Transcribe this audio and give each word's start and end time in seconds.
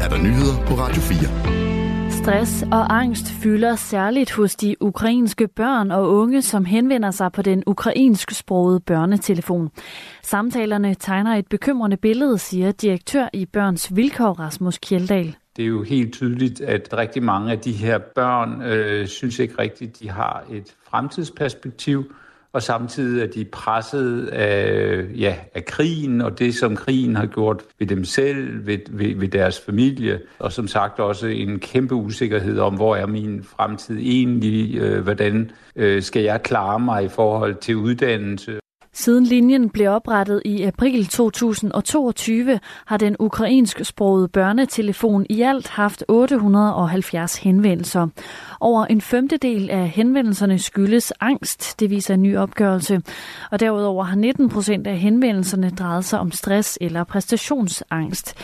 er 0.00 0.08
der 0.08 0.18
nyheder 0.18 0.66
på 0.66 0.74
Radio 0.74 1.00
4. 1.02 2.10
Stress 2.10 2.62
og 2.62 2.98
angst 3.00 3.26
fylder 3.42 3.76
særligt 3.76 4.32
hos 4.32 4.56
de 4.56 4.76
ukrainske 4.80 5.48
børn 5.48 5.90
og 5.90 6.10
unge, 6.10 6.42
som 6.42 6.64
henvender 6.64 7.10
sig 7.10 7.32
på 7.32 7.42
den 7.42 7.62
ukrainsk 7.66 8.30
sprogede 8.30 8.80
børnetelefon. 8.80 9.70
Samtalerne 10.22 10.94
tegner 10.94 11.36
et 11.36 11.46
bekymrende 11.50 11.96
billede, 11.96 12.38
siger 12.38 12.72
direktør 12.72 13.28
i 13.32 13.46
Børns 13.46 13.96
Vilkår 13.96 14.32
Rasmus 14.32 14.78
Kjeldal. 14.78 15.36
Det 15.56 15.62
er 15.62 15.68
jo 15.68 15.82
helt 15.82 16.12
tydeligt, 16.12 16.60
at 16.60 16.88
rigtig 16.92 17.22
mange 17.22 17.52
af 17.52 17.58
de 17.58 17.72
her 17.72 17.98
børn 18.14 18.62
øh, 18.62 19.06
synes 19.06 19.38
ikke 19.38 19.54
rigtigt, 19.58 20.00
de 20.00 20.10
har 20.10 20.44
et 20.50 20.74
fremtidsperspektiv, 20.90 22.12
og 22.52 22.62
samtidig 22.62 23.22
er 23.22 23.26
de 23.26 23.44
presset 23.44 24.26
af, 24.26 25.04
ja, 25.16 25.36
af 25.54 25.64
krigen 25.64 26.20
og 26.20 26.38
det, 26.38 26.54
som 26.54 26.76
krigen 26.76 27.16
har 27.16 27.26
gjort 27.26 27.62
ved 27.78 27.86
dem 27.86 28.04
selv, 28.04 28.66
ved, 28.66 28.78
ved, 28.88 29.16
ved 29.16 29.28
deres 29.28 29.60
familie, 29.60 30.20
og 30.38 30.52
som 30.52 30.68
sagt 30.68 31.00
også 31.00 31.26
en 31.26 31.60
kæmpe 31.60 31.94
usikkerhed 31.94 32.58
om, 32.58 32.74
hvor 32.74 32.96
er 32.96 33.06
min 33.06 33.44
fremtid 33.44 33.98
egentlig, 33.98 34.76
øh, 34.76 35.02
hvordan 35.02 35.50
øh, 35.76 36.02
skal 36.02 36.22
jeg 36.22 36.42
klare 36.42 36.80
mig 36.80 37.04
i 37.04 37.08
forhold 37.08 37.54
til 37.54 37.76
uddannelse. 37.76 38.60
Siden 39.00 39.24
linjen 39.24 39.70
blev 39.70 39.90
oprettet 39.90 40.42
i 40.44 40.62
april 40.62 41.06
2022, 41.06 42.60
har 42.86 42.96
den 42.96 43.16
ukrainsk 43.18 43.84
sprogede 43.84 44.28
børnetelefon 44.28 45.26
i 45.30 45.42
alt 45.42 45.68
haft 45.68 46.04
870 46.08 47.36
henvendelser. 47.36 48.08
Over 48.60 48.86
en 48.86 49.00
femtedel 49.00 49.70
af 49.70 49.88
henvendelserne 49.88 50.58
skyldes 50.58 51.12
angst, 51.20 51.80
det 51.80 51.90
viser 51.90 52.14
en 52.14 52.22
ny 52.22 52.36
opgørelse. 52.36 53.02
Og 53.50 53.60
derudover 53.60 54.04
har 54.04 54.16
19 54.16 54.48
procent 54.48 54.86
af 54.86 54.98
henvendelserne 54.98 55.70
drejet 55.70 56.04
sig 56.04 56.20
om 56.20 56.32
stress 56.32 56.78
eller 56.80 57.04
præstationsangst. 57.04 58.34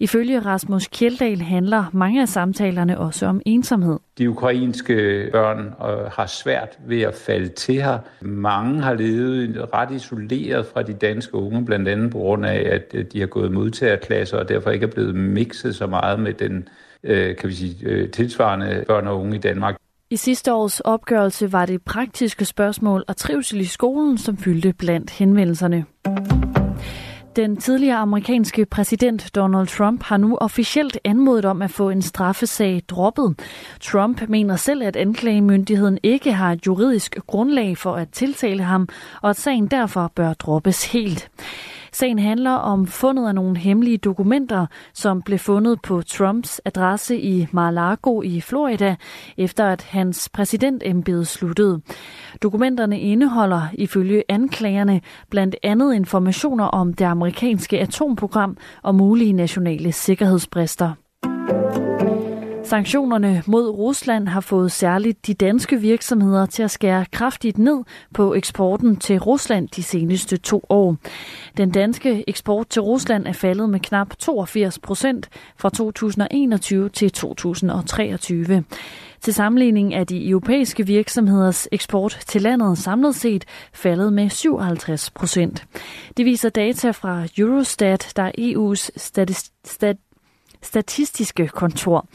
Ifølge 0.00 0.40
Rasmus 0.40 0.86
Kjeldal 0.86 1.40
handler 1.40 1.84
mange 1.92 2.22
af 2.22 2.28
samtalerne 2.28 2.98
også 2.98 3.26
om 3.26 3.40
ensomhed. 3.46 3.98
De 4.18 4.30
ukrainske 4.30 5.28
børn 5.32 5.58
øh, 5.58 6.10
har 6.12 6.26
svært 6.26 6.78
ved 6.86 7.00
at 7.00 7.14
falde 7.14 7.48
til 7.48 7.74
her. 7.74 7.98
Mange 8.20 8.82
har 8.82 8.94
levet 8.94 9.68
ret 9.74 9.90
isoleret 9.90 10.66
fra 10.66 10.82
de 10.82 10.92
danske 10.92 11.34
unge, 11.34 11.64
blandt 11.64 11.88
andet 11.88 12.10
på 12.10 12.18
grund 12.18 12.46
af, 12.46 12.68
at 12.72 12.82
øh, 12.94 13.04
de 13.12 13.20
har 13.20 13.26
gået 13.26 13.52
modtagerklasser 13.52 14.38
og 14.38 14.48
derfor 14.48 14.70
ikke 14.70 14.86
er 14.86 14.90
blevet 14.90 15.14
mixet 15.14 15.76
så 15.76 15.86
meget 15.86 16.20
med 16.20 16.32
den 16.32 16.68
øh, 17.02 17.36
kan 17.36 17.48
vi 17.48 17.54
sige, 17.54 17.76
øh, 17.82 18.10
tilsvarende 18.10 18.84
børn 18.86 19.06
og 19.06 19.20
unge 19.20 19.36
i 19.36 19.40
Danmark. 19.40 19.76
I 20.10 20.16
sidste 20.16 20.54
års 20.54 20.80
opgørelse 20.80 21.52
var 21.52 21.66
det 21.66 21.82
praktiske 21.82 22.44
spørgsmål 22.44 23.04
og 23.08 23.16
trivsel 23.16 23.60
i 23.60 23.64
skolen, 23.64 24.18
som 24.18 24.36
fyldte 24.36 24.72
blandt 24.72 25.10
henvendelserne. 25.10 25.84
Den 27.36 27.56
tidligere 27.56 27.96
amerikanske 27.96 28.66
præsident 28.66 29.30
Donald 29.34 29.66
Trump 29.66 30.02
har 30.02 30.16
nu 30.16 30.36
officielt 30.36 30.98
anmodet 31.04 31.44
om 31.44 31.62
at 31.62 31.70
få 31.70 31.90
en 31.90 32.02
straffesag 32.02 32.82
droppet. 32.88 33.34
Trump 33.80 34.22
mener 34.28 34.56
selv, 34.56 34.82
at 34.82 34.96
anklagemyndigheden 34.96 35.98
ikke 36.02 36.32
har 36.32 36.52
et 36.52 36.66
juridisk 36.66 37.16
grundlag 37.26 37.78
for 37.78 37.94
at 37.94 38.08
tiltale 38.08 38.62
ham, 38.62 38.88
og 39.22 39.30
at 39.30 39.36
sagen 39.36 39.66
derfor 39.66 40.12
bør 40.14 40.32
droppes 40.32 40.92
helt. 40.92 41.30
Sagen 41.96 42.18
handler 42.18 42.50
om 42.50 42.86
fundet 42.86 43.28
af 43.28 43.34
nogle 43.34 43.56
hemmelige 43.56 43.98
dokumenter, 43.98 44.66
som 44.94 45.22
blev 45.22 45.38
fundet 45.38 45.82
på 45.82 46.02
Trumps 46.02 46.60
adresse 46.64 47.20
i 47.20 47.46
Mar-a-Lago 47.52 48.22
i 48.22 48.40
Florida, 48.40 48.96
efter 49.36 49.64
at 49.64 49.82
hans 49.82 50.28
præsidentembede 50.28 51.24
sluttede. 51.24 51.80
Dokumenterne 52.42 53.00
indeholder 53.00 53.62
ifølge 53.74 54.22
anklagerne 54.28 55.00
blandt 55.30 55.56
andet 55.62 55.94
informationer 55.94 56.64
om 56.64 56.94
det 56.94 57.04
amerikanske 57.04 57.80
atomprogram 57.80 58.56
og 58.82 58.94
mulige 58.94 59.32
nationale 59.32 59.92
sikkerhedsbrister. 59.92 60.92
Sanktionerne 62.66 63.42
mod 63.46 63.68
Rusland 63.68 64.28
har 64.28 64.40
fået 64.40 64.72
særligt 64.72 65.26
de 65.26 65.34
danske 65.34 65.80
virksomheder 65.80 66.46
til 66.46 66.62
at 66.62 66.70
skære 66.70 67.06
kraftigt 67.12 67.58
ned 67.58 67.84
på 68.14 68.34
eksporten 68.34 68.96
til 68.96 69.18
Rusland 69.18 69.68
de 69.68 69.82
seneste 69.82 70.36
to 70.36 70.62
år. 70.68 70.96
Den 71.56 71.70
danske 71.70 72.24
eksport 72.28 72.68
til 72.68 72.82
Rusland 72.82 73.26
er 73.26 73.32
faldet 73.32 73.70
med 73.70 73.80
knap 73.80 74.16
82 74.18 74.78
procent 74.78 75.28
fra 75.58 75.70
2021 75.70 76.88
til 76.88 77.12
2023. 77.12 78.64
Til 79.20 79.34
sammenligning 79.34 79.94
er 79.94 80.04
de 80.04 80.28
europæiske 80.28 80.86
virksomheders 80.86 81.68
eksport 81.72 82.18
til 82.26 82.42
landet 82.42 82.78
samlet 82.78 83.14
set 83.14 83.44
faldet 83.72 84.12
med 84.12 84.30
57 84.30 85.10
procent. 85.10 85.64
Det 86.16 86.24
viser 86.24 86.48
data 86.48 86.90
fra 86.90 87.26
Eurostat, 87.38 88.12
der 88.16 88.22
er 88.22 88.32
EU's 88.38 88.88
statistik 88.96 90.05
statistiske 90.62 91.48
kontor. 91.48 92.06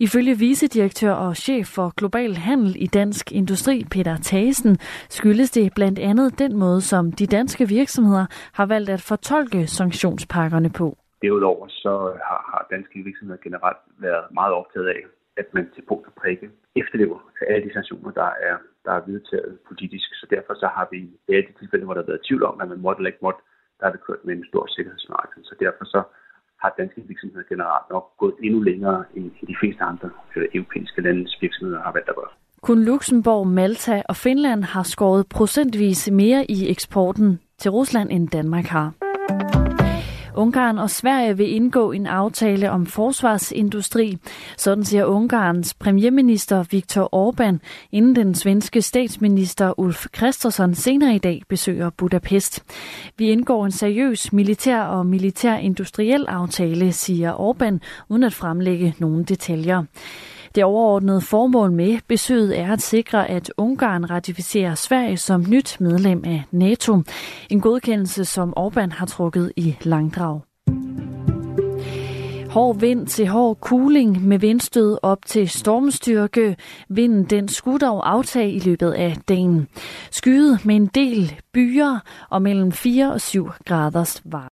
Ifølge 0.00 0.38
vicedirektør 0.38 1.12
og 1.12 1.36
chef 1.36 1.66
for 1.66 1.92
global 1.96 2.34
handel 2.34 2.76
i 2.78 2.86
Dansk 2.86 3.32
Industri, 3.32 3.84
Peter 3.90 4.16
Thasen, 4.22 4.76
skyldes 5.08 5.50
det 5.50 5.72
blandt 5.74 5.98
andet 5.98 6.38
den 6.38 6.56
måde, 6.56 6.80
som 6.80 7.12
de 7.12 7.26
danske 7.26 7.68
virksomheder 7.68 8.26
har 8.52 8.66
valgt 8.66 8.90
at 8.90 9.00
fortolke 9.00 9.66
sanktionspakkerne 9.66 10.70
på. 10.70 10.96
Derudover 11.22 11.66
så 11.68 11.94
øh, 12.10 12.18
har, 12.28 12.40
har 12.52 12.66
danske 12.70 12.98
virksomheder 13.08 13.40
generelt 13.46 13.82
været 13.98 14.24
meget 14.30 14.52
optaget 14.60 14.88
af, 14.88 15.02
at 15.36 15.46
man 15.54 15.64
til 15.74 15.82
punkt 15.88 16.06
og 16.06 16.12
prikke 16.22 16.50
efterlever 16.82 17.18
alle 17.50 17.68
de 17.68 17.72
sanktioner, 17.72 18.10
der 18.10 18.30
er, 18.48 18.56
der 18.84 18.92
er 18.98 19.02
vedtaget 19.10 19.58
politisk. 19.68 20.08
Så 20.20 20.26
derfor 20.34 20.54
så 20.54 20.66
har 20.76 20.88
vi 20.92 20.98
i 21.28 21.34
alle 21.34 21.46
de 21.48 21.58
tilfælde, 21.58 21.84
hvor 21.84 21.94
der 21.94 22.02
har 22.02 22.12
været 22.12 22.26
tvivl 22.28 22.44
om, 22.50 22.60
at 22.60 22.68
man 22.68 22.80
måtte 22.84 22.98
eller 22.98 23.12
ikke 23.12 23.26
måtte, 23.26 23.40
der 23.78 23.84
har 23.86 23.92
vi 23.92 24.06
kørt 24.06 24.24
med 24.24 24.34
en 24.34 24.48
stor 24.50 24.64
sikkerhedsmarked. 24.76 25.44
Så 25.44 25.54
derfor 25.64 25.84
så 25.84 26.00
har 26.62 26.74
danske 26.78 27.00
virksomheder 27.08 27.44
generelt 27.48 27.86
nok 27.90 28.04
gået 28.18 28.34
endnu 28.42 28.60
længere 28.60 29.04
end 29.16 29.30
de 29.46 29.56
fleste 29.60 29.82
andre 29.82 30.10
øh, 30.36 30.48
europæiske 30.54 31.00
landes 31.02 31.36
virksomheder 31.40 31.80
har 31.82 31.92
valgt 31.92 32.08
at 32.08 32.14
gøre. 32.14 32.32
Kun 32.62 32.84
Luxembourg, 32.84 33.46
Malta 33.46 34.02
og 34.08 34.16
Finland 34.16 34.62
har 34.64 34.82
skåret 34.82 35.26
procentvis 35.28 36.10
mere 36.10 36.50
i 36.50 36.70
eksporten 36.70 37.40
til 37.58 37.70
Rusland, 37.70 38.10
end 38.10 38.28
Danmark 38.28 38.64
har. 38.64 39.65
Ungarn 40.36 40.78
og 40.78 40.90
Sverige 40.90 41.36
vil 41.36 41.54
indgå 41.54 41.92
en 41.92 42.06
aftale 42.06 42.70
om 42.70 42.86
forsvarsindustri. 42.86 44.18
Sådan 44.56 44.84
siger 44.84 45.04
Ungarns 45.04 45.74
premierminister 45.74 46.64
Viktor 46.70 47.08
Orbán, 47.14 47.58
inden 47.92 48.16
den 48.16 48.34
svenske 48.34 48.82
statsminister 48.82 49.80
Ulf 49.80 50.06
Kristersson 50.12 50.74
senere 50.74 51.14
i 51.14 51.18
dag 51.18 51.42
besøger 51.48 51.90
Budapest. 51.90 52.64
Vi 53.18 53.28
indgår 53.28 53.64
en 53.64 53.72
seriøs 53.72 54.32
militær 54.32 54.80
og 54.80 55.06
militær-industriel 55.06 56.26
aftale, 56.28 56.92
siger 56.92 57.32
Orbán, 57.32 57.78
uden 58.08 58.24
at 58.24 58.32
fremlægge 58.32 58.94
nogle 58.98 59.24
detaljer. 59.24 59.84
Det 60.56 60.64
overordnede 60.64 61.20
formål 61.20 61.72
med 61.72 61.98
besøget 62.08 62.58
er 62.58 62.72
at 62.72 62.82
sikre, 62.82 63.30
at 63.30 63.52
Ungarn 63.56 64.10
ratificerer 64.10 64.74
Sverige 64.74 65.16
som 65.16 65.44
nyt 65.48 65.76
medlem 65.80 66.22
af 66.24 66.42
NATO. 66.50 67.02
En 67.50 67.60
godkendelse, 67.60 68.24
som 68.24 68.54
Orbán 68.58 68.90
har 68.90 69.06
trukket 69.06 69.52
i 69.56 69.76
langdrag. 69.82 70.40
Hård 72.50 72.80
vind 72.80 73.06
til 73.06 73.26
hård 73.26 73.60
kuling 73.60 74.28
med 74.28 74.38
vindstød 74.38 74.98
op 75.02 75.26
til 75.26 75.48
stormstyrke. 75.48 76.56
Vinden 76.88 77.24
den 77.24 77.48
skulle 77.48 77.78
dog 77.78 78.10
aftage 78.10 78.52
i 78.52 78.58
løbet 78.58 78.92
af 78.92 79.16
dagen. 79.28 79.68
Skyet 80.10 80.64
med 80.64 80.76
en 80.76 80.86
del 80.86 81.40
byer 81.52 81.98
og 82.30 82.42
mellem 82.42 82.72
4 82.72 83.12
og 83.12 83.20
7 83.20 83.48
graders 83.64 84.22
varme. 84.24 84.48